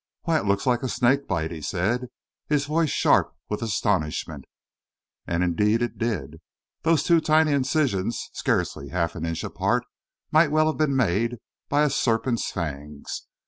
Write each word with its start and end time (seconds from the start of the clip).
"Why, 0.23 0.39
it 0.39 0.45
looks 0.47 0.65
like 0.65 0.81
a 0.81 0.89
snake 0.89 1.27
bite!" 1.27 1.51
he 1.51 1.61
said, 1.61 2.07
his 2.49 2.65
voice 2.65 2.89
sharp 2.89 3.35
with 3.51 3.61
astonishment. 3.61 4.45
And, 5.27 5.43
indeed, 5.43 5.83
it 5.83 5.99
did. 5.99 6.41
Those 6.81 7.03
two 7.03 7.21
tiny 7.21 7.51
incisions, 7.51 8.31
scarcely 8.33 8.89
half 8.89 9.13
an 9.13 9.27
inch 9.27 9.43
apart, 9.43 9.85
might 10.31 10.49
well 10.49 10.65
have 10.65 10.77
been 10.77 10.95
made 10.95 11.37
by 11.69 11.83
a 11.83 11.89
serpent's 11.91 12.49
fangs. 12.51 13.27